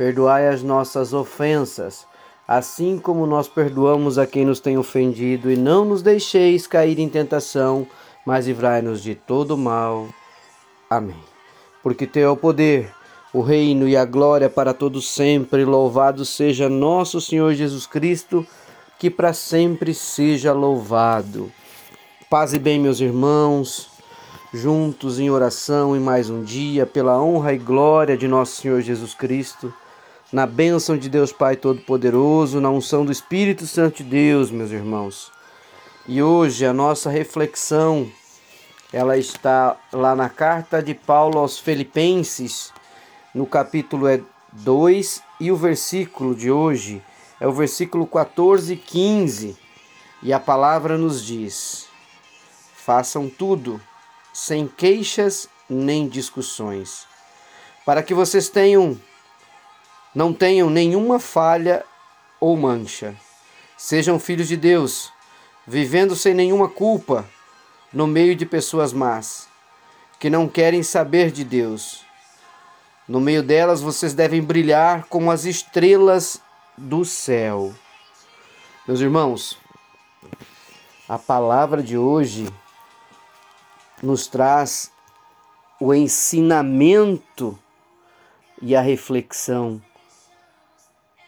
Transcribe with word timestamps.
Perdoai 0.00 0.48
as 0.48 0.62
nossas 0.62 1.12
ofensas, 1.12 2.06
assim 2.48 2.98
como 2.98 3.26
nós 3.26 3.46
perdoamos 3.46 4.16
a 4.16 4.26
quem 4.26 4.46
nos 4.46 4.58
tem 4.58 4.78
ofendido, 4.78 5.50
e 5.52 5.58
não 5.58 5.84
nos 5.84 6.00
deixeis 6.00 6.66
cair 6.66 6.98
em 6.98 7.06
tentação, 7.06 7.86
mas 8.24 8.46
livrai-nos 8.46 9.02
de 9.02 9.14
todo 9.14 9.58
mal. 9.58 10.08
Amém. 10.88 11.22
Porque 11.82 12.06
teu 12.06 12.28
é 12.28 12.30
o 12.30 12.36
poder, 12.36 12.90
o 13.30 13.42
reino 13.42 13.86
e 13.86 13.94
a 13.94 14.06
glória 14.06 14.48
para 14.48 14.72
todos 14.72 15.06
sempre. 15.06 15.66
Louvado 15.66 16.24
seja 16.24 16.66
nosso 16.66 17.20
Senhor 17.20 17.52
Jesus 17.52 17.86
Cristo, 17.86 18.46
que 18.98 19.10
para 19.10 19.34
sempre 19.34 19.92
seja 19.92 20.54
louvado. 20.54 21.52
Paz 22.30 22.54
e 22.54 22.58
bem, 22.58 22.80
meus 22.80 23.00
irmãos, 23.02 23.90
juntos 24.50 25.20
em 25.20 25.28
oração 25.28 25.94
em 25.94 26.00
mais 26.00 26.30
um 26.30 26.42
dia, 26.42 26.86
pela 26.86 27.22
honra 27.22 27.52
e 27.52 27.58
glória 27.58 28.16
de 28.16 28.26
nosso 28.26 28.62
Senhor 28.62 28.80
Jesus 28.80 29.12
Cristo 29.12 29.70
na 30.32 30.46
bênção 30.46 30.96
de 30.96 31.08
Deus 31.08 31.32
Pai 31.32 31.56
Todo-Poderoso, 31.56 32.60
na 32.60 32.70
unção 32.70 33.04
do 33.04 33.10
Espírito 33.10 33.66
Santo 33.66 34.04
de 34.04 34.10
Deus, 34.10 34.50
meus 34.50 34.70
irmãos. 34.70 35.32
E 36.06 36.22
hoje 36.22 36.64
a 36.64 36.72
nossa 36.72 37.10
reflexão, 37.10 38.10
ela 38.92 39.18
está 39.18 39.76
lá 39.92 40.14
na 40.14 40.28
carta 40.28 40.80
de 40.80 40.94
Paulo 40.94 41.38
aos 41.38 41.58
Filipenses, 41.58 42.72
no 43.34 43.44
capítulo 43.44 44.06
2, 44.52 45.18
é 45.18 45.44
e 45.44 45.50
o 45.50 45.56
versículo 45.56 46.34
de 46.34 46.50
hoje 46.50 47.02
é 47.40 47.46
o 47.48 47.52
versículo 47.52 48.06
14 48.06 48.74
e 48.74 48.76
15. 48.76 49.56
E 50.22 50.32
a 50.32 50.38
palavra 50.38 50.96
nos 50.96 51.24
diz: 51.24 51.86
Façam 52.76 53.28
tudo 53.28 53.80
sem 54.32 54.68
queixas 54.68 55.48
nem 55.68 56.06
discussões, 56.06 57.06
para 57.84 58.02
que 58.02 58.14
vocês 58.14 58.48
tenham 58.48 58.96
não 60.14 60.32
tenham 60.32 60.68
nenhuma 60.68 61.20
falha 61.20 61.84
ou 62.40 62.56
mancha. 62.56 63.14
Sejam 63.76 64.18
filhos 64.18 64.48
de 64.48 64.56
Deus, 64.56 65.12
vivendo 65.66 66.16
sem 66.16 66.34
nenhuma 66.34 66.68
culpa 66.68 67.24
no 67.92 68.06
meio 68.06 68.34
de 68.34 68.44
pessoas 68.44 68.92
más, 68.92 69.48
que 70.18 70.28
não 70.28 70.48
querem 70.48 70.82
saber 70.82 71.30
de 71.30 71.44
Deus. 71.44 72.04
No 73.06 73.20
meio 73.20 73.42
delas 73.42 73.80
vocês 73.80 74.14
devem 74.14 74.42
brilhar 74.42 75.04
como 75.06 75.30
as 75.30 75.44
estrelas 75.44 76.40
do 76.76 77.04
céu. 77.04 77.74
Meus 78.86 79.00
irmãos, 79.00 79.58
a 81.08 81.18
palavra 81.18 81.82
de 81.82 81.96
hoje 81.96 82.48
nos 84.02 84.26
traz 84.26 84.92
o 85.80 85.94
ensinamento 85.94 87.58
e 88.60 88.76
a 88.76 88.80
reflexão 88.80 89.80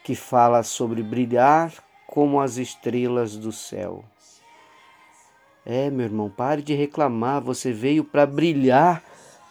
que 0.03 0.15
fala 0.15 0.63
sobre 0.63 1.01
brilhar 1.01 1.73
como 2.05 2.39
as 2.39 2.57
estrelas 2.57 3.35
do 3.35 3.51
céu. 3.51 4.03
É, 5.65 5.89
meu 5.89 6.05
irmão, 6.05 6.29
pare 6.29 6.61
de 6.61 6.73
reclamar, 6.73 7.41
você 7.41 7.71
veio 7.71 8.03
para 8.03 8.25
brilhar 8.25 9.01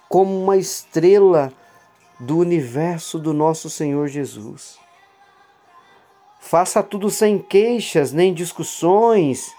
como 0.09 0.43
uma 0.43 0.57
estrela 0.57 1.53
do 2.21 2.39
universo 2.39 3.19
do 3.19 3.33
nosso 3.33 3.69
Senhor 3.69 4.07
Jesus. 4.09 4.79
Faça 6.39 6.83
tudo 6.83 7.11
sem 7.11 7.39
queixas 7.39 8.13
nem 8.13 8.33
discussões, 8.33 9.53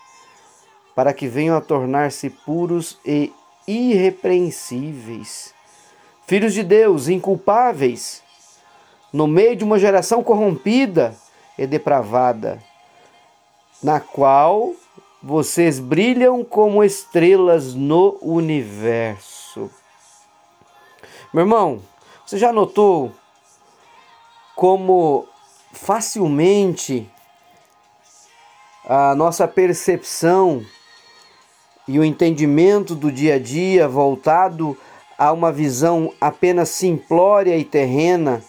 para 0.95 1.13
que 1.13 1.28
venham 1.28 1.57
a 1.57 1.62
tornar-se 1.62 2.29
puros 2.29 3.00
e 3.06 3.34
irrepreensíveis. 3.68 5.53
Filhos 6.25 6.53
de 6.53 6.63
Deus, 6.63 7.09
inculpáveis, 7.09 8.22
no 9.13 9.28
meio 9.28 9.56
de 9.56 9.63
uma 9.63 9.78
geração 9.78 10.24
corrompida 10.24 11.16
e 11.56 11.68
depravada, 11.68 12.59
na 13.81 14.00
qual 14.00 14.74
vocês 15.22 15.79
brilham 15.79 16.44
como 16.44 16.84
estrelas 16.84 17.75
no 17.75 18.18
universo. 18.22 19.69
Meu 21.31 21.44
irmão, 21.44 21.81
você 22.25 22.40
já 22.40 22.51
notou 22.51 23.12
como 24.56 25.28
facilmente 25.72 27.07
a 28.85 29.13
nossa 29.16 29.47
percepção 29.47 30.66
e 31.88 32.00
o 32.00 32.03
entendimento 32.03 32.95
do 32.95 33.12
dia 33.12 33.35
a 33.35 33.40
dia 33.40 33.88
voltado 33.88 34.78
a 35.18 35.31
uma 35.31 35.51
visão 35.51 36.13
apenas 36.19 36.69
simplória 36.69 37.56
e 37.57 37.63
terrena 37.63 38.44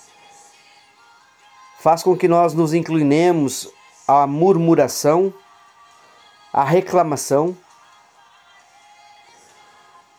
faz 1.85 2.03
com 2.03 2.17
que 2.17 2.27
nós 2.27 2.55
nos 2.55 2.73
inclinemos 2.73 3.69
à 4.09 4.27
murmuração, 4.27 5.31
à 6.51 6.65
reclamação, 6.65 7.55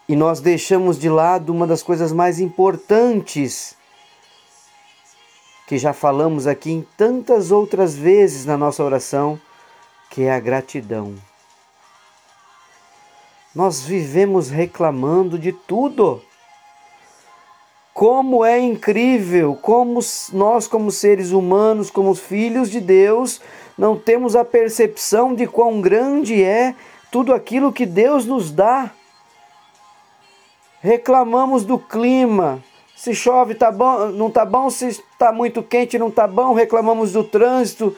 e 0.08 0.16
nós 0.16 0.40
deixamos 0.40 1.00
de 1.00 1.10
lado 1.10 1.52
uma 1.52 1.66
das 1.66 1.82
coisas 1.82 2.12
mais 2.12 2.40
importantes 2.40 3.76
que 5.66 5.80
já 5.80 5.92
falamos 5.92 6.46
aqui 6.46 6.70
em 6.70 6.88
tantas 6.96 7.50
outras 7.50 7.96
vezes 7.96 8.46
na 8.46 8.56
nossa 8.56 8.84
oração, 8.84 9.42
que 10.12 10.22
é 10.22 10.32
a 10.32 10.40
gratidão. 10.40 11.16
Nós 13.56 13.82
vivemos 13.82 14.52
reclamando 14.52 15.40
de 15.40 15.52
tudo. 15.52 16.22
Como 17.96 18.44
é 18.44 18.60
incrível, 18.60 19.58
como 19.62 20.02
nós, 20.34 20.68
como 20.68 20.92
seres 20.92 21.32
humanos, 21.32 21.90
como 21.90 22.14
filhos 22.14 22.70
de 22.70 22.82
Deus, 22.82 23.40
não 23.78 23.98
temos 23.98 24.36
a 24.36 24.44
percepção 24.44 25.34
de 25.34 25.48
quão 25.48 25.80
grande 25.80 26.44
é 26.44 26.76
tudo 27.10 27.34
aquilo 27.34 27.72
que 27.72 27.86
Deus 27.86 28.26
nos 28.26 28.52
dá. 28.52 28.92
Reclamamos 30.82 31.64
do 31.64 31.80
clima, 31.80 32.62
se 32.98 33.16
chove 33.16 33.56
tá 33.56 33.72
bom, 33.72 34.08
não 34.08 34.30
tá 34.30 34.44
bom, 34.44 34.70
se 34.70 34.88
está 34.88 35.32
muito 35.32 35.64
quente 35.64 35.98
não 35.98 36.12
tá 36.12 36.28
bom, 36.28 36.54
reclamamos 36.54 37.14
do 37.14 37.24
trânsito. 37.24 37.96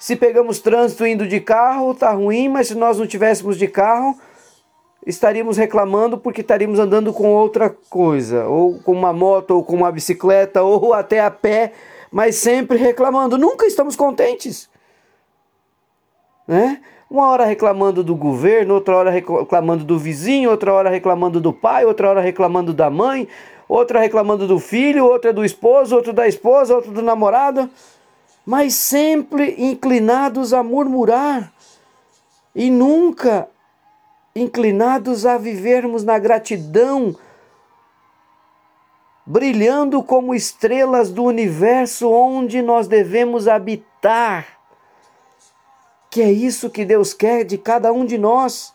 Se 0.00 0.16
pegamos 0.16 0.58
trânsito 0.58 1.06
indo 1.06 1.28
de 1.28 1.38
carro, 1.38 1.94
tá 1.94 2.10
ruim, 2.10 2.48
mas 2.48 2.66
se 2.66 2.74
nós 2.74 2.98
não 2.98 3.06
tivéssemos 3.06 3.56
de 3.56 3.68
carro, 3.68 4.18
estaríamos 5.06 5.56
reclamando 5.56 6.18
porque 6.18 6.40
estaríamos 6.40 6.78
andando 6.78 7.12
com 7.12 7.32
outra 7.32 7.70
coisa, 7.88 8.46
ou 8.46 8.78
com 8.80 8.92
uma 8.92 9.12
moto, 9.12 9.52
ou 9.52 9.64
com 9.64 9.76
uma 9.76 9.92
bicicleta, 9.92 10.62
ou 10.62 10.92
até 10.92 11.20
a 11.20 11.30
pé, 11.30 11.72
mas 12.10 12.36
sempre 12.36 12.76
reclamando. 12.76 13.38
Nunca 13.38 13.66
estamos 13.66 13.96
contentes. 13.96 14.68
Né? 16.46 16.80
Uma 17.10 17.28
hora 17.30 17.44
reclamando 17.44 18.04
do 18.04 18.14
governo, 18.14 18.74
outra 18.74 18.96
hora 18.96 19.10
reclamando 19.10 19.84
do 19.84 19.98
vizinho, 19.98 20.50
outra 20.50 20.72
hora 20.72 20.90
reclamando 20.90 21.40
do 21.40 21.52
pai, 21.52 21.84
outra 21.84 22.10
hora 22.10 22.20
reclamando 22.20 22.74
da 22.74 22.90
mãe, 22.90 23.26
outra 23.66 24.00
reclamando 24.00 24.46
do 24.46 24.58
filho, 24.58 25.06
outra 25.06 25.32
do 25.32 25.44
esposo, 25.44 25.96
outra 25.96 26.12
da 26.12 26.28
esposa, 26.28 26.74
outra 26.74 26.90
do 26.90 27.00
namorado, 27.00 27.70
mas 28.44 28.74
sempre 28.74 29.54
inclinados 29.58 30.52
a 30.52 30.62
murmurar 30.62 31.52
e 32.54 32.70
nunca 32.70 33.48
inclinados 34.38 35.26
a 35.26 35.36
vivermos 35.36 36.04
na 36.04 36.18
gratidão, 36.18 37.16
brilhando 39.26 40.02
como 40.02 40.34
estrelas 40.34 41.10
do 41.10 41.24
universo 41.24 42.10
onde 42.10 42.62
nós 42.62 42.88
devemos 42.88 43.46
habitar. 43.46 44.46
Que 46.10 46.22
é 46.22 46.32
isso 46.32 46.70
que 46.70 46.84
Deus 46.84 47.12
quer 47.12 47.44
de 47.44 47.58
cada 47.58 47.92
um 47.92 48.04
de 48.04 48.16
nós. 48.16 48.72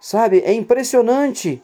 Sabe, 0.00 0.40
é 0.40 0.52
impressionante. 0.54 1.62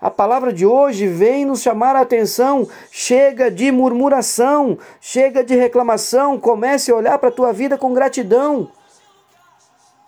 A 0.00 0.10
palavra 0.10 0.52
de 0.52 0.64
hoje 0.64 1.08
vem 1.08 1.44
nos 1.44 1.60
chamar 1.60 1.96
a 1.96 2.00
atenção. 2.00 2.68
Chega 2.90 3.50
de 3.50 3.70
murmuração, 3.70 4.78
chega 5.00 5.42
de 5.42 5.56
reclamação, 5.56 6.38
comece 6.38 6.90
a 6.90 6.94
olhar 6.94 7.18
para 7.18 7.28
a 7.28 7.32
tua 7.32 7.52
vida 7.52 7.78
com 7.78 7.92
gratidão. 7.92 8.70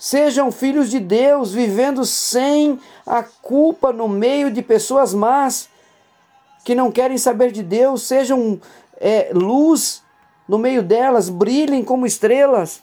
Sejam 0.01 0.51
filhos 0.51 0.89
de 0.91 0.99
Deus, 0.99 1.53
vivendo 1.53 2.07
sem 2.07 2.81
a 3.07 3.23
culpa 3.23 3.93
no 3.93 4.09
meio 4.09 4.51
de 4.51 4.63
pessoas 4.63 5.13
más 5.13 5.69
que 6.65 6.75
não 6.75 6.91
querem 6.91 7.19
saber 7.19 7.53
de 7.53 7.63
Deus. 7.63 8.05
Sejam 8.05 8.59
é, 8.99 9.31
luz 9.35 10.03
no 10.49 10.57
meio 10.57 10.83
delas, 10.83 11.29
brilhem 11.29 11.85
como 11.85 12.07
estrelas. 12.07 12.81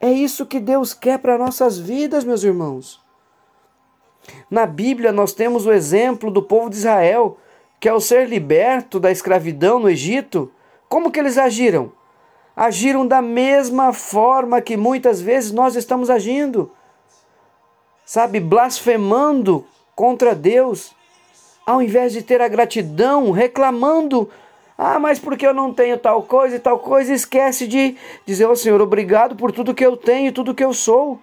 É 0.00 0.10
isso 0.10 0.46
que 0.46 0.58
Deus 0.58 0.94
quer 0.94 1.18
para 1.18 1.36
nossas 1.36 1.78
vidas, 1.78 2.24
meus 2.24 2.42
irmãos. 2.42 2.98
Na 4.50 4.64
Bíblia, 4.64 5.12
nós 5.12 5.34
temos 5.34 5.66
o 5.66 5.72
exemplo 5.72 6.30
do 6.30 6.42
povo 6.42 6.70
de 6.70 6.76
Israel, 6.76 7.36
que 7.78 7.90
ao 7.90 8.00
ser 8.00 8.26
liberto 8.26 8.98
da 8.98 9.10
escravidão 9.10 9.78
no 9.78 9.90
Egito, 9.90 10.50
como 10.88 11.10
que 11.10 11.20
eles 11.20 11.36
agiram? 11.36 11.92
Agiram 12.56 13.06
da 13.06 13.20
mesma 13.20 13.92
forma 13.92 14.62
que 14.62 14.76
muitas 14.76 15.20
vezes 15.20 15.52
nós 15.52 15.76
estamos 15.76 16.08
agindo. 16.08 16.72
Sabe, 18.04 18.40
blasfemando 18.40 19.66
contra 19.94 20.34
Deus, 20.34 20.94
ao 21.66 21.82
invés 21.82 22.14
de 22.14 22.22
ter 22.22 22.40
a 22.40 22.48
gratidão, 22.48 23.30
reclamando 23.30 24.30
ah, 24.78 24.98
mas 24.98 25.18
porque 25.18 25.46
eu 25.46 25.54
não 25.54 25.72
tenho 25.72 25.98
tal 25.98 26.22
coisa 26.22 26.56
e 26.56 26.58
tal 26.58 26.78
coisa, 26.78 27.12
esquece 27.12 27.66
de 27.66 27.96
dizer 28.26 28.44
ao 28.44 28.54
Senhor, 28.54 28.80
obrigado 28.82 29.34
por 29.34 29.50
tudo 29.50 29.74
que 29.74 29.84
eu 29.84 29.96
tenho 29.96 30.28
e 30.28 30.32
tudo 30.32 30.54
que 30.54 30.64
eu 30.64 30.74
sou. 30.74 31.18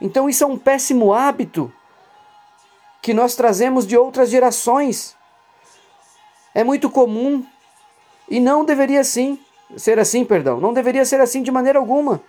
Então 0.00 0.28
isso 0.28 0.44
é 0.44 0.46
um 0.46 0.58
péssimo 0.58 1.14
hábito 1.14 1.72
que 3.00 3.14
nós 3.14 3.34
trazemos 3.34 3.86
de 3.86 3.96
outras 3.96 4.28
gerações. 4.28 5.16
É 6.54 6.62
muito 6.62 6.90
comum 6.90 7.44
e 8.28 8.38
não 8.38 8.62
deveria 8.62 9.02
sim 9.04 9.38
ser 9.76 9.98
assim, 9.98 10.24
perdão, 10.24 10.60
não 10.60 10.72
deveria 10.72 11.04
ser 11.04 11.20
assim 11.20 11.42
de 11.42 11.50
maneira 11.50 11.78
alguma. 11.78 12.20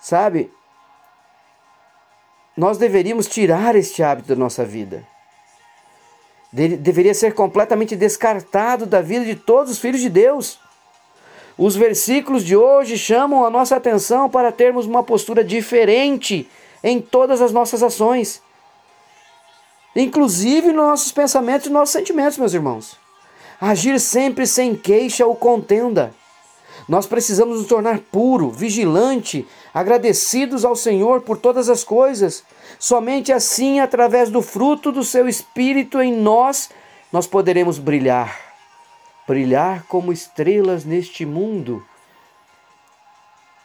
Sabe? 0.00 0.50
Nós 2.56 2.78
deveríamos 2.78 3.26
tirar 3.26 3.76
este 3.76 4.02
hábito 4.02 4.28
da 4.28 4.36
nossa 4.36 4.64
vida 4.64 5.06
deveria 6.52 7.14
ser 7.14 7.34
completamente 7.34 7.94
descartado 7.94 8.86
da 8.86 9.02
vida 9.02 9.24
de 9.24 9.34
todos 9.34 9.72
os 9.72 9.78
filhos 9.78 10.00
de 10.00 10.08
Deus. 10.08 10.58
Os 11.56 11.76
versículos 11.76 12.44
de 12.44 12.56
hoje 12.56 12.96
chamam 12.96 13.44
a 13.44 13.50
nossa 13.50 13.76
atenção 13.76 14.30
para 14.30 14.52
termos 14.52 14.86
uma 14.86 15.02
postura 15.02 15.44
diferente 15.44 16.48
em 16.82 17.00
todas 17.00 17.42
as 17.42 17.52
nossas 17.52 17.82
ações, 17.82 18.40
inclusive 19.94 20.68
nos 20.68 20.86
nossos 20.86 21.12
pensamentos 21.12 21.66
e 21.66 21.70
nos 21.70 21.80
nossos 21.80 21.92
sentimentos, 21.92 22.38
meus 22.38 22.54
irmãos. 22.54 22.96
Agir 23.60 23.98
sempre 23.98 24.46
sem 24.46 24.76
queixa 24.76 25.26
ou 25.26 25.34
contenda. 25.34 26.14
Nós 26.88 27.06
precisamos 27.06 27.58
nos 27.58 27.66
tornar 27.66 27.98
puro, 27.98 28.50
vigilante, 28.50 29.46
agradecidos 29.74 30.64
ao 30.64 30.76
Senhor 30.76 31.20
por 31.22 31.36
todas 31.36 31.68
as 31.68 31.82
coisas. 31.82 32.44
Somente 32.78 33.32
assim, 33.32 33.80
através 33.80 34.30
do 34.30 34.40
fruto 34.40 34.92
do 34.92 35.02
seu 35.02 35.28
Espírito 35.28 36.00
em 36.00 36.12
nós, 36.12 36.70
nós 37.12 37.26
poderemos 37.26 37.78
brilhar. 37.78 38.40
Brilhar 39.26 39.84
como 39.88 40.12
estrelas 40.12 40.84
neste 40.84 41.26
mundo. 41.26 41.84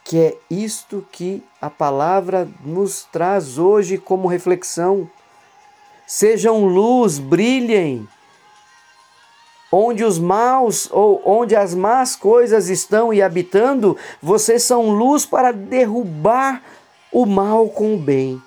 Que 0.04 0.18
é 0.18 0.36
isto 0.50 1.06
que 1.10 1.42
a 1.62 1.70
palavra 1.70 2.46
nos 2.62 3.04
traz 3.10 3.58
hoje 3.58 3.96
como 3.96 4.28
reflexão. 4.28 5.08
Sejam 6.06 6.66
luz, 6.66 7.18
brilhem 7.18 8.06
onde 9.74 10.04
os 10.04 10.20
maus 10.20 10.88
ou 10.92 11.20
onde 11.24 11.56
as 11.56 11.74
más 11.74 12.14
coisas 12.14 12.68
estão 12.68 13.12
e 13.12 13.20
habitando, 13.20 13.96
vocês 14.22 14.62
são 14.62 14.90
luz 14.90 15.26
para 15.26 15.50
derrubar 15.50 16.62
o 17.10 17.26
mal 17.26 17.68
com 17.68 17.94
o 17.94 17.98
bem. 17.98 18.40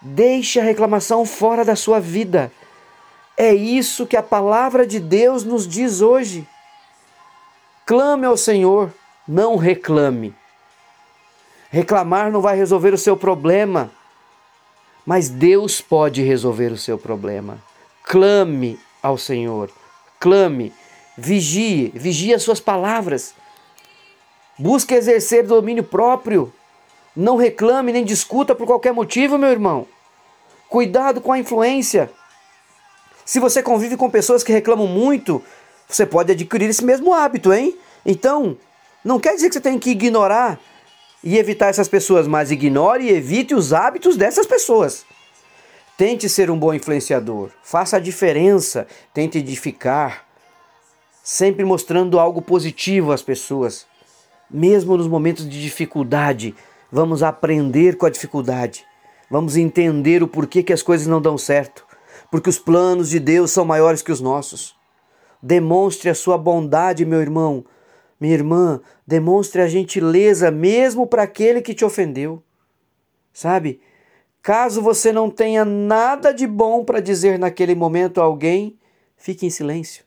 Deixe 0.00 0.60
a 0.60 0.62
reclamação 0.62 1.26
fora 1.26 1.64
da 1.64 1.74
sua 1.74 1.98
vida. 1.98 2.52
É 3.36 3.52
isso 3.52 4.06
que 4.06 4.16
a 4.16 4.22
palavra 4.22 4.86
de 4.86 5.00
Deus 5.00 5.42
nos 5.42 5.66
diz 5.66 6.00
hoje. 6.00 6.46
Clame 7.84 8.26
ao 8.26 8.36
Senhor, 8.36 8.94
não 9.26 9.56
reclame. 9.56 10.32
Reclamar 11.68 12.30
não 12.30 12.40
vai 12.40 12.56
resolver 12.56 12.94
o 12.94 12.98
seu 12.98 13.16
problema, 13.16 13.90
mas 15.04 15.28
Deus 15.28 15.80
pode 15.80 16.22
resolver 16.22 16.70
o 16.70 16.78
seu 16.78 16.96
problema. 16.96 17.58
Clame 18.04 18.78
ao 19.02 19.18
Senhor 19.18 19.70
clame, 20.20 20.72
vigie, 21.16 21.90
vigie 21.94 22.34
as 22.34 22.42
suas 22.42 22.60
palavras. 22.60 23.34
Busque 24.58 24.94
exercer 24.94 25.46
domínio 25.46 25.82
próprio. 25.82 26.52
Não 27.16 27.36
reclame 27.36 27.92
nem 27.92 28.04
discuta 28.04 28.54
por 28.54 28.66
qualquer 28.66 28.92
motivo, 28.92 29.38
meu 29.38 29.48
irmão. 29.48 29.86
Cuidado 30.68 31.20
com 31.20 31.32
a 31.32 31.38
influência. 31.38 32.10
Se 33.24 33.40
você 33.40 33.62
convive 33.62 33.96
com 33.96 34.10
pessoas 34.10 34.44
que 34.44 34.52
reclamam 34.52 34.86
muito, 34.86 35.42
você 35.88 36.04
pode 36.04 36.32
adquirir 36.32 36.68
esse 36.68 36.84
mesmo 36.84 37.12
hábito, 37.12 37.52
hein? 37.52 37.76
Então, 38.04 38.56
não 39.04 39.18
quer 39.18 39.34
dizer 39.34 39.48
que 39.48 39.54
você 39.54 39.60
tem 39.60 39.78
que 39.78 39.90
ignorar 39.90 40.60
e 41.24 41.38
evitar 41.38 41.68
essas 41.68 41.88
pessoas, 41.88 42.26
mas 42.26 42.50
ignore 42.50 43.04
e 43.04 43.10
evite 43.10 43.54
os 43.54 43.72
hábitos 43.72 44.16
dessas 44.16 44.46
pessoas. 44.46 45.04
Tente 46.00 46.30
ser 46.30 46.50
um 46.50 46.58
bom 46.58 46.72
influenciador, 46.72 47.50
faça 47.62 47.98
a 47.98 48.00
diferença, 48.00 48.86
tente 49.12 49.36
edificar, 49.36 50.26
sempre 51.22 51.62
mostrando 51.62 52.18
algo 52.18 52.40
positivo 52.40 53.12
às 53.12 53.20
pessoas. 53.20 53.86
Mesmo 54.50 54.96
nos 54.96 55.06
momentos 55.06 55.46
de 55.46 55.60
dificuldade, 55.60 56.54
vamos 56.90 57.22
aprender 57.22 57.98
com 57.98 58.06
a 58.06 58.10
dificuldade. 58.10 58.82
Vamos 59.30 59.58
entender 59.58 60.22
o 60.22 60.26
porquê 60.26 60.62
que 60.62 60.72
as 60.72 60.82
coisas 60.82 61.06
não 61.06 61.20
dão 61.20 61.36
certo. 61.36 61.86
Porque 62.30 62.48
os 62.48 62.58
planos 62.58 63.10
de 63.10 63.20
Deus 63.20 63.50
são 63.50 63.66
maiores 63.66 64.00
que 64.00 64.10
os 64.10 64.22
nossos. 64.22 64.74
Demonstre 65.42 66.08
a 66.08 66.14
sua 66.14 66.38
bondade, 66.38 67.04
meu 67.04 67.20
irmão, 67.20 67.62
minha 68.18 68.32
irmã. 68.32 68.80
Demonstre 69.06 69.60
a 69.60 69.68
gentileza 69.68 70.50
mesmo 70.50 71.06
para 71.06 71.24
aquele 71.24 71.60
que 71.60 71.74
te 71.74 71.84
ofendeu. 71.84 72.42
Sabe? 73.34 73.82
Caso 74.42 74.80
você 74.80 75.12
não 75.12 75.30
tenha 75.30 75.64
nada 75.64 76.32
de 76.32 76.46
bom 76.46 76.84
para 76.84 77.00
dizer 77.00 77.38
naquele 77.38 77.74
momento 77.74 78.20
a 78.20 78.24
alguém, 78.24 78.78
fique 79.16 79.44
em 79.44 79.50
silêncio. 79.50 80.04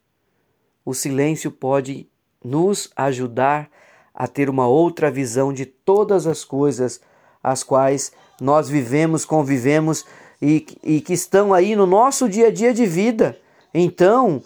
O 0.84 0.94
silêncio 0.94 1.52
pode 1.52 2.08
nos 2.44 2.92
ajudar 2.96 3.70
a 4.14 4.28
ter 4.28 4.50
uma 4.50 4.68
outra 4.68 5.10
visão 5.10 5.54
de 5.54 5.66
todas 5.66 6.28
as 6.28 6.44
coisas 6.44 7.00
as 7.44 7.62
quais 7.62 8.14
nós 8.40 8.70
vivemos, 8.70 9.26
convivemos 9.26 10.06
e, 10.42 10.66
e 10.82 11.02
que 11.02 11.14
estão 11.14 11.54
aí 11.54 11.76
no 11.76 11.86
nosso 11.86 12.30
dia 12.30 12.48
a 12.48 12.52
dia 12.52 12.74
de 12.74 12.86
vida. 12.86 13.38
Então, 13.74 14.42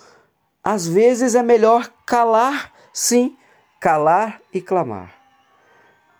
às 0.63 0.87
vezes 0.87 1.35
é 1.35 1.43
melhor 1.43 1.91
calar, 2.05 2.73
sim, 2.91 3.37
calar 3.79 4.41
e 4.51 4.59
clamar. 4.59 5.13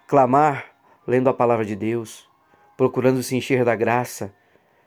Clamar 0.08 0.66
lendo 1.08 1.30
a 1.30 1.34
palavra 1.34 1.66
de 1.66 1.76
Deus 1.76 2.27
procurando 2.78 3.24
se 3.24 3.36
encher 3.36 3.66
da 3.66 3.76
graça, 3.76 4.32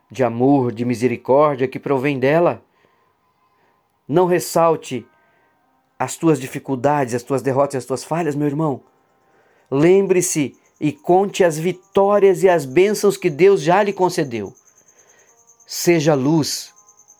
de 0.08 0.22
amor, 0.22 0.72
de 0.72 0.84
misericórdia 0.84 1.68
que 1.68 1.78
provém 1.78 2.18
dela. 2.18 2.62
Não 4.06 4.26
ressalte 4.26 5.06
as 5.98 6.16
tuas 6.16 6.40
dificuldades, 6.40 7.14
as 7.14 7.22
tuas 7.22 7.42
derrotas 7.42 7.76
as 7.76 7.84
tuas 7.84 8.04
falhas, 8.04 8.34
meu 8.34 8.46
irmão. 8.46 8.82
Lembre-se 9.70 10.56
e 10.80 10.92
conte 10.92 11.44
as 11.44 11.58
vitórias 11.58 12.42
e 12.42 12.48
as 12.48 12.64
bênçãos 12.64 13.16
que 13.16 13.28
Deus 13.28 13.60
já 13.60 13.82
lhe 13.82 13.92
concedeu. 13.92 14.54
Seja 15.66 16.14
luz, 16.14 16.72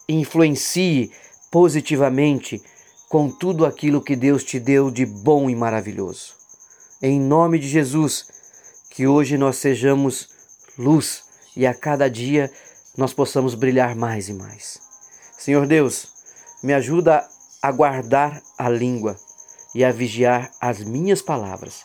influencie 0.09 1.13
positivamente 1.51 2.63
com 3.09 3.29
tudo 3.29 3.67
aquilo 3.67 4.01
que 4.01 4.17
Deus 4.17 4.43
te 4.45 4.59
deu 4.59 4.91
de 4.91 5.05
bom 5.05 5.51
e 5.51 5.55
maravilhoso. 5.55 6.35
Em 7.03 7.21
nome 7.21 7.59
de 7.59 7.69
Jesus, 7.69 8.29
que 8.89 9.07
hoje 9.07 9.37
nós 9.37 9.57
sejamos 9.57 10.30
luz 10.81 11.25
e 11.55 11.67
a 11.67 11.75
cada 11.75 12.09
dia 12.09 12.51
nós 12.97 13.13
possamos 13.13 13.55
brilhar 13.55 13.95
mais 13.95 14.29
e 14.29 14.33
mais. 14.33 14.81
Senhor 15.39 15.67
Deus, 15.67 16.09
me 16.63 16.73
ajuda 16.73 17.29
a 17.63 17.71
guardar 17.71 18.43
a 18.59 18.69
língua 18.69 19.17
e 19.75 19.85
a 19.85 19.93
vigiar 19.93 20.51
as 20.61 20.81
minhas 20.81 21.23
palavras, 21.23 21.85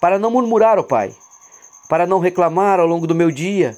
para 0.00 0.18
não 0.18 0.30
murmurar, 0.30 0.78
ó 0.78 0.82
oh 0.82 0.84
Pai, 0.84 1.14
para 1.88 2.06
não 2.06 2.18
reclamar 2.18 2.78
ao 2.78 2.86
longo 2.86 3.06
do 3.06 3.14
meu 3.14 3.30
dia, 3.30 3.76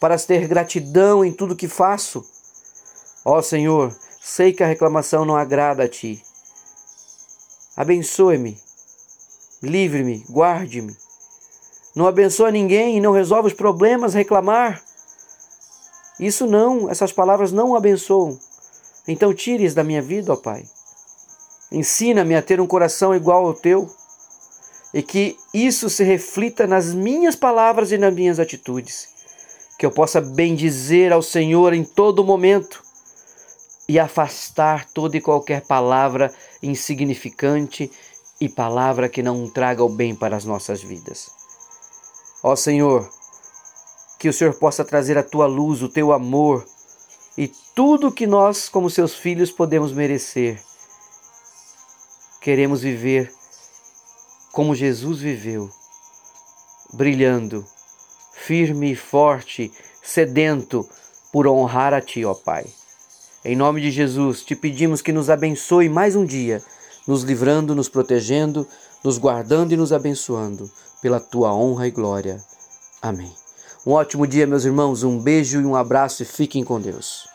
para 0.00 0.18
ter 0.18 0.46
gratidão 0.48 1.24
em 1.24 1.32
tudo 1.32 1.56
que 1.56 1.68
faço. 1.68 2.24
Ó 3.24 3.38
oh 3.38 3.42
Senhor, 3.42 3.96
sei 4.20 4.52
que 4.52 4.62
a 4.62 4.66
reclamação 4.66 5.24
não 5.24 5.36
agrada 5.36 5.84
a 5.84 5.88
Ti. 5.88 6.22
Abençoe-me, 7.76 8.58
livre-me, 9.62 10.24
guarde-me 10.28 10.96
não 11.94 12.06
abençoa 12.06 12.50
ninguém 12.50 13.00
não 13.00 13.12
resolve 13.12 13.48
os 13.48 13.54
problemas, 13.54 14.14
reclamar. 14.14 14.82
Isso 16.18 16.46
não, 16.46 16.90
essas 16.90 17.12
palavras 17.12 17.50
não 17.50 17.74
abençoam. 17.74 18.38
Então 19.08 19.34
tire-as 19.34 19.74
da 19.74 19.82
minha 19.82 20.02
vida, 20.02 20.32
ó 20.32 20.36
Pai. 20.36 20.64
Ensina-me 21.72 22.34
a 22.34 22.42
ter 22.42 22.60
um 22.60 22.66
coração 22.66 23.14
igual 23.14 23.46
ao 23.46 23.54
teu 23.54 23.90
e 24.92 25.02
que 25.02 25.36
isso 25.54 25.88
se 25.88 26.04
reflita 26.04 26.66
nas 26.66 26.92
minhas 26.92 27.36
palavras 27.36 27.92
e 27.92 27.98
nas 27.98 28.12
minhas 28.12 28.38
atitudes. 28.38 29.08
Que 29.78 29.86
eu 29.86 29.90
possa 29.90 30.20
bendizer 30.20 31.12
ao 31.12 31.22
Senhor 31.22 31.72
em 31.72 31.84
todo 31.84 32.24
momento 32.24 32.82
e 33.88 33.98
afastar 33.98 34.86
toda 34.90 35.16
e 35.16 35.20
qualquer 35.20 35.62
palavra 35.62 36.32
insignificante 36.62 37.90
e 38.40 38.48
palavra 38.48 39.08
que 39.08 39.22
não 39.22 39.48
traga 39.48 39.82
o 39.82 39.88
bem 39.88 40.14
para 40.14 40.36
as 40.36 40.44
nossas 40.44 40.82
vidas. 40.82 41.39
Ó 42.42 42.56
Senhor, 42.56 43.08
que 44.18 44.28
o 44.28 44.32
Senhor 44.32 44.54
possa 44.54 44.84
trazer 44.84 45.18
a 45.18 45.22
tua 45.22 45.46
luz, 45.46 45.82
o 45.82 45.88
teu 45.88 46.12
amor 46.12 46.66
e 47.36 47.48
tudo 47.74 48.12
que 48.12 48.26
nós, 48.26 48.68
como 48.68 48.90
seus 48.90 49.14
filhos, 49.14 49.50
podemos 49.50 49.92
merecer. 49.92 50.62
Queremos 52.40 52.82
viver 52.82 53.32
como 54.52 54.74
Jesus 54.74 55.20
viveu, 55.20 55.70
brilhando, 56.92 57.64
firme 58.32 58.92
e 58.92 58.96
forte, 58.96 59.72
sedento 60.02 60.88
por 61.32 61.46
honrar 61.46 61.94
a 61.94 62.00
Ti, 62.00 62.24
ó 62.24 62.34
Pai. 62.34 62.66
Em 63.44 63.54
nome 63.54 63.80
de 63.80 63.90
Jesus, 63.90 64.42
te 64.42 64.56
pedimos 64.56 65.00
que 65.00 65.12
nos 65.12 65.30
abençoe 65.30 65.88
mais 65.88 66.16
um 66.16 66.24
dia, 66.24 66.62
nos 67.06 67.22
livrando, 67.22 67.74
nos 67.74 67.88
protegendo, 67.88 68.66
nos 69.02 69.18
guardando 69.18 69.72
e 69.72 69.76
nos 69.76 69.92
abençoando, 69.92 70.70
pela 71.00 71.20
Tua 71.20 71.54
honra 71.54 71.86
e 71.86 71.90
glória. 71.90 72.42
Amém. 73.00 73.32
Um 73.86 73.92
ótimo 73.92 74.26
dia, 74.26 74.46
meus 74.46 74.64
irmãos, 74.64 75.02
um 75.02 75.18
beijo 75.18 75.60
e 75.60 75.64
um 75.64 75.74
abraço 75.74 76.22
e 76.22 76.26
fiquem 76.26 76.62
com 76.62 76.80
Deus. 76.80 77.29